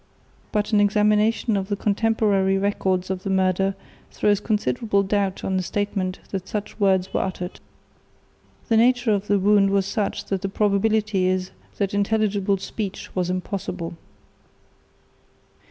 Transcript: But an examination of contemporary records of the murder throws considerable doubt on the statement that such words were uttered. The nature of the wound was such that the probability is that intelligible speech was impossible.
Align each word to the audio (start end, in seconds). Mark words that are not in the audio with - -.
But 0.51 0.71
an 0.73 0.79
examination 0.81 1.55
of 1.55 1.69
contemporary 1.77 2.57
records 2.57 3.11
of 3.11 3.21
the 3.21 3.29
murder 3.29 3.75
throws 4.11 4.39
considerable 4.39 5.03
doubt 5.03 5.43
on 5.43 5.57
the 5.57 5.61
statement 5.61 6.17
that 6.31 6.47
such 6.47 6.79
words 6.79 7.13
were 7.13 7.21
uttered. 7.21 7.59
The 8.67 8.77
nature 8.77 9.11
of 9.11 9.27
the 9.27 9.37
wound 9.37 9.69
was 9.69 9.85
such 9.85 10.25
that 10.25 10.41
the 10.41 10.49
probability 10.49 11.27
is 11.27 11.51
that 11.77 11.93
intelligible 11.93 12.57
speech 12.57 13.15
was 13.15 13.29
impossible. 13.29 13.95